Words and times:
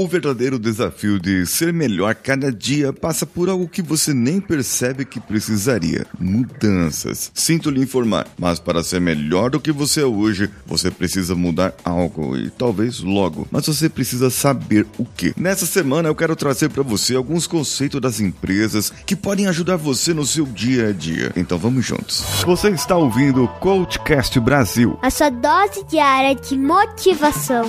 O 0.00 0.06
verdadeiro 0.06 0.60
desafio 0.60 1.18
de 1.18 1.44
ser 1.44 1.72
melhor 1.72 2.14
cada 2.14 2.52
dia 2.52 2.92
passa 2.92 3.26
por 3.26 3.48
algo 3.48 3.66
que 3.66 3.82
você 3.82 4.14
nem 4.14 4.40
percebe 4.40 5.04
que 5.04 5.18
precisaria: 5.18 6.06
mudanças. 6.20 7.32
Sinto 7.34 7.68
lhe 7.68 7.82
informar, 7.82 8.28
mas 8.38 8.60
para 8.60 8.84
ser 8.84 9.00
melhor 9.00 9.50
do 9.50 9.58
que 9.58 9.72
você 9.72 10.02
é 10.02 10.04
hoje, 10.04 10.48
você 10.64 10.88
precisa 10.88 11.34
mudar 11.34 11.74
algo 11.84 12.36
e 12.36 12.48
talvez 12.48 13.00
logo. 13.00 13.48
Mas 13.50 13.66
você 13.66 13.88
precisa 13.88 14.30
saber 14.30 14.86
o 14.96 15.04
que. 15.04 15.34
Nessa 15.36 15.66
semana 15.66 16.08
eu 16.08 16.14
quero 16.14 16.36
trazer 16.36 16.68
para 16.68 16.84
você 16.84 17.16
alguns 17.16 17.48
conceitos 17.48 18.00
das 18.00 18.20
empresas 18.20 18.92
que 19.04 19.16
podem 19.16 19.48
ajudar 19.48 19.74
você 19.74 20.14
no 20.14 20.24
seu 20.24 20.46
dia 20.46 20.90
a 20.90 20.92
dia. 20.92 21.32
Então 21.34 21.58
vamos 21.58 21.84
juntos. 21.84 22.24
Você 22.46 22.68
está 22.70 22.96
ouvindo 22.96 23.42
o 23.42 23.48
Coachcast 23.48 24.38
Brasil. 24.38 24.96
A 25.02 25.10
sua 25.10 25.30
dose 25.30 25.84
diária 25.90 26.36
de 26.36 26.56
motivação. 26.56 27.68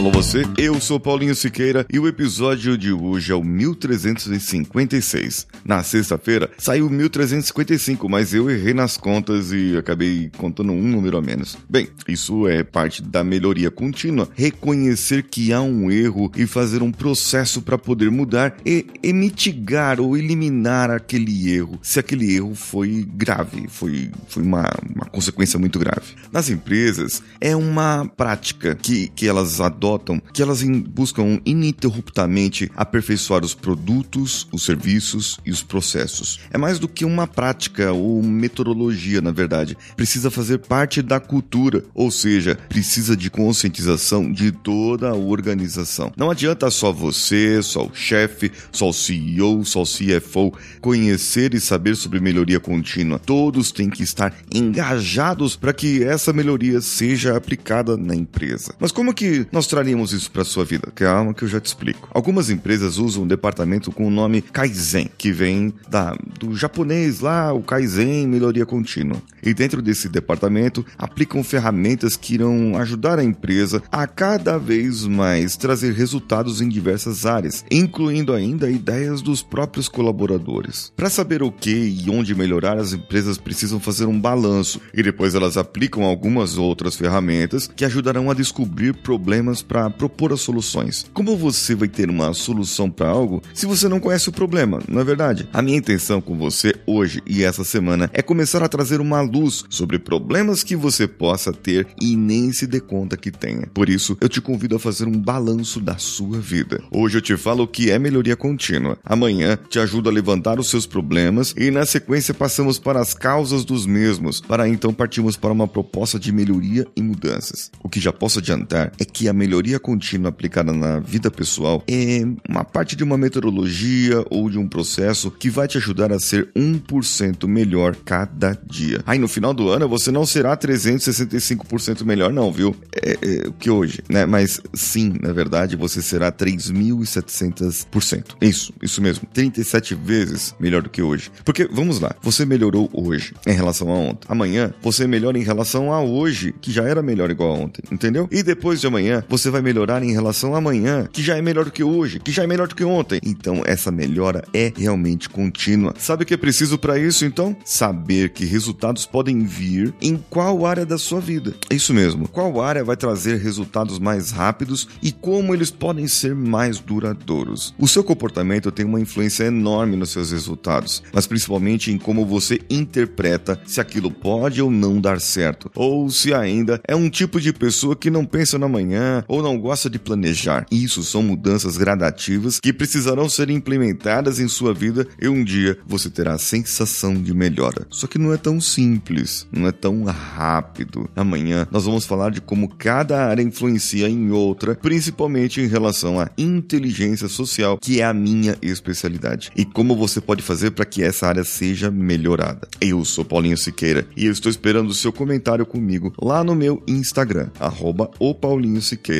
Alô 0.00 0.10
você, 0.10 0.44
eu 0.56 0.80
sou 0.80 0.98
Paulinho 0.98 1.34
Siqueira 1.34 1.84
e 1.92 1.98
o 1.98 2.08
episódio 2.08 2.78
de 2.78 2.90
hoje 2.90 3.32
é 3.32 3.34
o 3.34 3.44
1356. 3.44 5.46
Na 5.62 5.82
sexta-feira 5.82 6.50
saiu 6.56 6.88
1355, 6.88 8.08
mas 8.08 8.32
eu 8.32 8.48
errei 8.48 8.72
nas 8.72 8.96
contas 8.96 9.52
e 9.52 9.76
acabei 9.76 10.30
contando 10.38 10.72
um 10.72 10.80
número 10.80 11.18
a 11.18 11.20
menos. 11.20 11.58
Bem, 11.68 11.86
isso 12.08 12.48
é 12.48 12.64
parte 12.64 13.02
da 13.02 13.22
melhoria 13.22 13.70
contínua, 13.70 14.26
reconhecer 14.34 15.24
que 15.24 15.52
há 15.52 15.60
um 15.60 15.90
erro 15.90 16.32
e 16.34 16.46
fazer 16.46 16.82
um 16.82 16.90
processo 16.90 17.60
para 17.60 17.76
poder 17.76 18.10
mudar 18.10 18.56
e, 18.64 18.86
e 19.02 19.12
mitigar 19.12 20.00
ou 20.00 20.16
eliminar 20.16 20.90
aquele 20.90 21.52
erro, 21.52 21.78
se 21.82 22.00
aquele 22.00 22.34
erro 22.34 22.54
foi 22.54 23.06
grave, 23.06 23.68
foi, 23.68 24.10
foi 24.28 24.42
uma, 24.42 24.66
uma 24.96 25.04
consequência 25.04 25.58
muito 25.58 25.78
grave. 25.78 26.14
Nas 26.32 26.48
empresas, 26.48 27.22
é 27.38 27.54
uma 27.54 28.10
prática 28.16 28.74
que, 28.74 29.08
que 29.08 29.28
elas 29.28 29.60
adotam 29.60 29.89
adotam 29.90 30.20
que 30.32 30.42
elas 30.42 30.62
buscam 30.62 31.40
ininterruptamente 31.44 32.70
aperfeiçoar 32.76 33.44
os 33.44 33.54
produtos, 33.54 34.46
os 34.52 34.64
serviços 34.64 35.38
e 35.44 35.50
os 35.50 35.62
processos. 35.62 36.40
É 36.50 36.58
mais 36.58 36.78
do 36.78 36.88
que 36.88 37.04
uma 37.04 37.26
prática 37.26 37.92
ou 37.92 38.22
metodologia, 38.22 39.20
na 39.20 39.32
verdade. 39.32 39.76
Precisa 39.96 40.30
fazer 40.30 40.58
parte 40.58 41.02
da 41.02 41.18
cultura, 41.18 41.84
ou 41.94 42.10
seja, 42.10 42.56
precisa 42.68 43.16
de 43.16 43.30
conscientização 43.30 44.30
de 44.30 44.52
toda 44.52 45.10
a 45.10 45.14
organização. 45.14 46.12
Não 46.16 46.30
adianta 46.30 46.70
só 46.70 46.92
você, 46.92 47.62
só 47.62 47.86
o 47.86 47.94
chefe, 47.94 48.52
só 48.70 48.88
o 48.88 48.92
CEO, 48.92 49.64
só 49.64 49.82
o 49.82 49.86
CFO 49.86 50.52
conhecer 50.80 51.54
e 51.54 51.60
saber 51.60 51.96
sobre 51.96 52.20
melhoria 52.20 52.60
contínua. 52.60 53.18
Todos 53.18 53.72
têm 53.72 53.90
que 53.90 54.02
estar 54.02 54.34
engajados 54.54 55.56
para 55.56 55.72
que 55.72 56.02
essa 56.04 56.32
melhoria 56.32 56.80
seja 56.80 57.36
aplicada 57.36 57.96
na 57.96 58.14
empresa. 58.14 58.74
Mas 58.78 58.92
como 58.92 59.14
que 59.14 59.46
nós 59.50 59.66
traríamos 59.80 60.12
isso 60.12 60.30
para 60.30 60.44
sua 60.44 60.62
vida? 60.62 60.92
Calma 60.94 61.32
que 61.32 61.42
eu 61.42 61.48
já 61.48 61.58
te 61.58 61.64
explico. 61.64 62.06
Algumas 62.12 62.50
empresas 62.50 62.98
usam 62.98 63.22
um 63.22 63.26
departamento 63.26 63.90
com 63.90 64.06
o 64.06 64.10
nome 64.10 64.42
Kaizen, 64.42 65.08
que 65.16 65.32
vem 65.32 65.72
da, 65.88 66.14
do 66.38 66.54
japonês 66.54 67.20
lá, 67.20 67.50
o 67.50 67.62
Kaizen, 67.62 68.28
melhoria 68.28 68.66
contínua. 68.66 69.16
E 69.42 69.54
dentro 69.54 69.80
desse 69.80 70.06
departamento 70.06 70.84
aplicam 70.98 71.42
ferramentas 71.42 72.14
que 72.14 72.34
irão 72.34 72.76
ajudar 72.76 73.18
a 73.18 73.24
empresa 73.24 73.82
a 73.90 74.06
cada 74.06 74.58
vez 74.58 75.06
mais 75.06 75.56
trazer 75.56 75.94
resultados 75.94 76.60
em 76.60 76.68
diversas 76.68 77.24
áreas, 77.24 77.64
incluindo 77.70 78.34
ainda 78.34 78.70
ideias 78.70 79.22
dos 79.22 79.42
próprios 79.42 79.88
colaboradores. 79.88 80.92
Para 80.94 81.08
saber 81.08 81.42
o 81.42 81.50
que 81.50 81.70
e 82.04 82.10
onde 82.10 82.34
melhorar, 82.34 82.76
as 82.76 82.92
empresas 82.92 83.38
precisam 83.38 83.80
fazer 83.80 84.04
um 84.04 84.20
balanço 84.20 84.78
e 84.92 85.02
depois 85.02 85.34
elas 85.34 85.56
aplicam 85.56 86.04
algumas 86.04 86.58
outras 86.58 86.96
ferramentas 86.96 87.66
que 87.66 87.86
ajudarão 87.86 88.30
a 88.30 88.34
descobrir 88.34 88.92
problemas 88.92 89.59
para 89.62 89.90
propor 89.90 90.32
as 90.32 90.40
soluções. 90.40 91.06
Como 91.12 91.36
você 91.36 91.74
vai 91.74 91.88
ter 91.88 92.08
uma 92.08 92.32
solução 92.32 92.90
para 92.90 93.08
algo 93.08 93.42
se 93.54 93.66
você 93.66 93.88
não 93.88 94.00
conhece 94.00 94.28
o 94.28 94.32
problema, 94.32 94.80
não 94.88 95.00
é 95.00 95.04
verdade? 95.04 95.48
A 95.52 95.62
minha 95.62 95.78
intenção 95.78 96.20
com 96.20 96.36
você 96.36 96.74
hoje 96.86 97.22
e 97.26 97.42
essa 97.42 97.64
semana 97.64 98.10
é 98.12 98.22
começar 98.22 98.62
a 98.62 98.68
trazer 98.68 99.00
uma 99.00 99.20
luz 99.20 99.64
sobre 99.68 99.98
problemas 99.98 100.62
que 100.62 100.76
você 100.76 101.06
possa 101.06 101.52
ter 101.52 101.86
e 102.00 102.16
nem 102.16 102.52
se 102.52 102.66
dê 102.66 102.80
conta 102.80 103.16
que 103.16 103.30
tenha. 103.30 103.66
Por 103.72 103.88
isso, 103.88 104.16
eu 104.20 104.28
te 104.28 104.40
convido 104.40 104.76
a 104.76 104.80
fazer 104.80 105.06
um 105.06 105.18
balanço 105.18 105.80
da 105.80 105.98
sua 105.98 106.38
vida. 106.38 106.82
Hoje 106.90 107.18
eu 107.18 107.22
te 107.22 107.36
falo 107.36 107.64
o 107.64 107.68
que 107.68 107.90
é 107.90 107.98
melhoria 107.98 108.36
contínua. 108.36 108.98
Amanhã 109.04 109.58
te 109.68 109.78
ajudo 109.78 110.08
a 110.08 110.12
levantar 110.12 110.58
os 110.58 110.68
seus 110.68 110.86
problemas 110.86 111.54
e 111.56 111.70
na 111.70 111.84
sequência 111.84 112.34
passamos 112.34 112.78
para 112.78 113.00
as 113.00 113.14
causas 113.14 113.64
dos 113.64 113.86
mesmos, 113.86 114.40
para 114.40 114.68
então 114.68 114.92
partirmos 114.92 115.36
para 115.36 115.52
uma 115.52 115.68
proposta 115.68 116.18
de 116.18 116.32
melhoria 116.32 116.86
e 116.96 117.02
mudanças. 117.02 117.70
O 117.82 117.88
que 117.88 118.00
já 118.00 118.12
posso 118.12 118.38
adiantar 118.38 118.92
é 118.98 119.04
que 119.04 119.28
a 119.28 119.32
melhoria 119.32 119.49
melhoria 119.50 119.80
contínua 119.80 120.28
aplicada 120.28 120.72
na 120.72 121.00
vida 121.00 121.28
pessoal 121.28 121.82
é 121.88 122.22
uma 122.48 122.62
parte 122.62 122.94
de 122.94 123.02
uma 123.02 123.18
metodologia 123.18 124.24
ou 124.30 124.48
de 124.48 124.56
um 124.56 124.68
processo 124.68 125.28
que 125.28 125.50
vai 125.50 125.66
te 125.66 125.76
ajudar 125.76 126.12
a 126.12 126.20
ser 126.20 126.52
1% 126.54 127.48
melhor 127.48 127.96
cada 127.96 128.56
dia. 128.64 129.02
Aí 129.04 129.18
no 129.18 129.26
final 129.26 129.52
do 129.52 129.68
ano 129.68 129.88
você 129.88 130.12
não 130.12 130.24
será 130.24 130.56
365% 130.56 132.04
melhor, 132.04 132.32
não, 132.32 132.52
viu? 132.52 132.76
É, 132.94 133.10
é 133.10 133.50
que 133.58 133.68
hoje, 133.68 134.04
né? 134.08 134.24
Mas 134.24 134.60
sim, 134.72 135.14
na 135.20 135.32
verdade, 135.32 135.74
você 135.74 136.00
será 136.00 136.30
3.700%. 136.30 138.36
Isso, 138.40 138.72
isso 138.80 139.02
mesmo. 139.02 139.26
37 139.32 139.96
vezes 139.96 140.54
melhor 140.60 140.82
do 140.82 140.90
que 140.90 141.02
hoje. 141.02 141.32
Porque, 141.44 141.68
vamos 141.72 141.98
lá, 141.98 142.14
você 142.22 142.46
melhorou 142.46 142.88
hoje 142.92 143.34
em 143.44 143.52
relação 143.52 143.90
a 143.90 143.94
ontem. 143.94 144.28
Amanhã, 144.28 144.72
você 144.80 145.08
melhora 145.08 145.36
em 145.36 145.42
relação 145.42 145.92
a 145.92 146.00
hoje, 146.00 146.54
que 146.60 146.70
já 146.70 146.84
era 146.84 147.02
melhor 147.02 147.32
igual 147.32 147.50
a 147.50 147.54
ontem, 147.54 147.82
entendeu? 147.90 148.28
E 148.30 148.44
depois 148.44 148.80
de 148.80 148.86
amanhã, 148.86 149.24
você 149.28 149.39
você 149.40 149.50
vai 149.50 149.62
melhorar 149.62 150.02
em 150.02 150.12
relação 150.12 150.54
a 150.54 150.58
amanhã, 150.58 151.08
que 151.10 151.22
já 151.22 151.36
é 151.36 151.42
melhor 151.42 151.64
do 151.64 151.70
que 151.70 151.82
hoje, 151.82 152.20
que 152.20 152.30
já 152.30 152.44
é 152.44 152.46
melhor 152.46 152.68
do 152.68 152.74
que 152.74 152.84
ontem. 152.84 153.20
Então, 153.24 153.62
essa 153.64 153.90
melhora 153.90 154.44
é 154.52 154.72
realmente 154.76 155.28
contínua. 155.28 155.94
Sabe 155.98 156.22
o 156.22 156.26
que 156.26 156.34
é 156.34 156.36
preciso 156.36 156.78
para 156.78 156.98
isso, 156.98 157.24
então? 157.24 157.56
Saber 157.64 158.30
que 158.30 158.44
resultados 158.44 159.06
podem 159.06 159.40
vir 159.44 159.94
em 160.00 160.16
qual 160.28 160.66
área 160.66 160.86
da 160.86 160.98
sua 160.98 161.20
vida. 161.20 161.54
É 161.70 161.74
isso 161.74 161.94
mesmo. 161.94 162.28
Qual 162.28 162.60
área 162.60 162.84
vai 162.84 162.96
trazer 162.96 163.38
resultados 163.38 163.98
mais 163.98 164.30
rápidos 164.30 164.88
e 165.02 165.10
como 165.10 165.54
eles 165.54 165.70
podem 165.70 166.06
ser 166.06 166.34
mais 166.34 166.78
duradouros. 166.78 167.74
O 167.78 167.88
seu 167.88 168.04
comportamento 168.04 168.70
tem 168.70 168.84
uma 168.84 169.00
influência 169.00 169.44
enorme 169.44 169.96
nos 169.96 170.10
seus 170.10 170.32
resultados, 170.32 171.02
mas 171.12 171.26
principalmente 171.26 171.90
em 171.90 171.98
como 171.98 172.26
você 172.26 172.60
interpreta 172.68 173.60
se 173.66 173.80
aquilo 173.80 174.10
pode 174.10 174.60
ou 174.60 174.70
não 174.70 175.00
dar 175.00 175.20
certo, 175.20 175.70
ou 175.74 176.10
se 176.10 176.34
ainda 176.34 176.80
é 176.86 176.94
um 176.94 177.08
tipo 177.08 177.40
de 177.40 177.52
pessoa 177.52 177.96
que 177.96 178.10
não 178.10 178.24
pensa 178.24 178.58
no 178.58 178.66
amanhã 178.66 179.24
ou 179.30 179.40
não 179.40 179.56
gosta 179.56 179.88
de 179.88 179.96
planejar. 179.96 180.66
Isso 180.72 181.04
são 181.04 181.22
mudanças 181.22 181.76
gradativas 181.76 182.58
que 182.58 182.72
precisarão 182.72 183.28
ser 183.28 183.48
implementadas 183.48 184.40
em 184.40 184.48
sua 184.48 184.74
vida 184.74 185.06
e 185.22 185.28
um 185.28 185.44
dia 185.44 185.78
você 185.86 186.10
terá 186.10 186.34
a 186.34 186.38
sensação 186.38 187.14
de 187.14 187.32
melhora. 187.32 187.86
Só 187.90 188.08
que 188.08 188.18
não 188.18 188.32
é 188.32 188.36
tão 188.36 188.60
simples, 188.60 189.46
não 189.52 189.68
é 189.68 189.72
tão 189.72 190.02
rápido. 190.02 191.08
Amanhã 191.14 191.64
nós 191.70 191.84
vamos 191.84 192.04
falar 192.04 192.32
de 192.32 192.40
como 192.40 192.68
cada 192.68 193.24
área 193.24 193.40
influencia 193.40 194.08
em 194.08 194.32
outra, 194.32 194.74
principalmente 194.74 195.60
em 195.60 195.68
relação 195.68 196.18
à 196.18 196.28
inteligência 196.36 197.28
social, 197.28 197.78
que 197.78 198.00
é 198.00 198.04
a 198.04 198.12
minha 198.12 198.56
especialidade, 198.60 199.52
e 199.56 199.64
como 199.64 199.94
você 199.94 200.20
pode 200.20 200.42
fazer 200.42 200.72
para 200.72 200.84
que 200.84 201.04
essa 201.04 201.28
área 201.28 201.44
seja 201.44 201.88
melhorada. 201.88 202.66
Eu 202.80 203.04
sou 203.04 203.24
Paulinho 203.24 203.56
Siqueira 203.56 204.08
e 204.16 204.26
eu 204.26 204.32
estou 204.32 204.50
esperando 204.50 204.88
o 204.88 204.94
seu 204.94 205.12
comentário 205.12 205.64
comigo 205.64 206.12
lá 206.20 206.42
no 206.42 206.56
meu 206.56 206.82
Instagram, 206.88 207.48
arroba 207.60 208.10
o 208.18 208.34
Paulinho 208.34 208.82
Siqueira 208.82 209.19